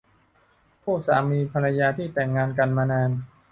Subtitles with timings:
[0.81, 3.09] คู่สามีภรรยาที่แต่งงานกันมานาน